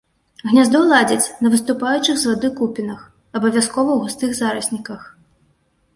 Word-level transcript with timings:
Гняздо 0.51 0.79
ладзяць 0.91 1.31
на 1.45 1.51
выступаючых 1.57 2.15
з 2.21 2.29
вады 2.29 2.49
купінах, 2.61 3.05
абавязкова 3.41 3.87
ў 3.93 3.99
густых 4.07 4.29
зарасніках. 4.39 5.01